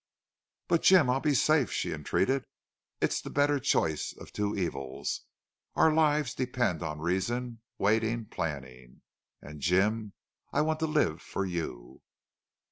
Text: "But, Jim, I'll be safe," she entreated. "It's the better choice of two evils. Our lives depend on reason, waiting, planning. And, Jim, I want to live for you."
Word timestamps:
"But, 0.67 0.81
Jim, 0.81 1.11
I'll 1.11 1.19
be 1.19 1.35
safe," 1.35 1.71
she 1.71 1.93
entreated. 1.93 2.47
"It's 3.01 3.21
the 3.21 3.29
better 3.29 3.59
choice 3.59 4.13
of 4.13 4.33
two 4.33 4.57
evils. 4.57 5.21
Our 5.75 5.93
lives 5.93 6.33
depend 6.33 6.81
on 6.81 6.97
reason, 7.01 7.61
waiting, 7.77 8.25
planning. 8.25 9.03
And, 9.43 9.61
Jim, 9.61 10.13
I 10.51 10.61
want 10.61 10.79
to 10.79 10.87
live 10.87 11.21
for 11.21 11.45
you." 11.45 12.01